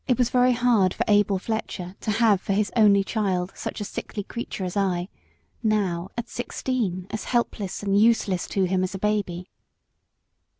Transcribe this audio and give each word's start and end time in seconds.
It 0.07 0.17
was 0.17 0.31
very 0.31 0.53
hard 0.53 0.95
for 0.95 1.03
Abel 1.07 1.37
Fletcher 1.37 1.93
to 2.01 2.09
have 2.09 2.41
for 2.41 2.53
his 2.53 2.71
only 2.75 3.03
child 3.03 3.51
such 3.55 3.79
a 3.79 3.83
sickly 3.85 4.23
creature 4.23 4.63
as 4.65 4.75
I, 4.75 5.09
now, 5.61 6.09
at 6.17 6.27
sixteen, 6.27 7.05
as 7.11 7.25
helpless 7.25 7.83
and 7.83 7.95
useless 7.95 8.47
to 8.47 8.63
him 8.63 8.83
as 8.83 8.95
a 8.95 8.97
baby. 8.97 9.47